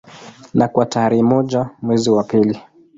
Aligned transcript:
Na 0.53 0.67
kwa 0.67 0.85
tarehe 0.85 1.23
moja 1.23 1.69
mwezi 1.81 2.09
wa 2.09 2.23
pili 2.23 2.61